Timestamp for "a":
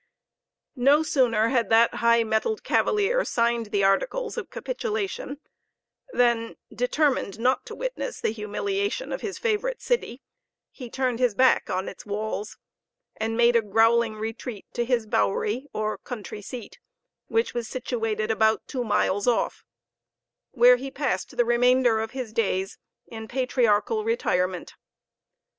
13.55-13.61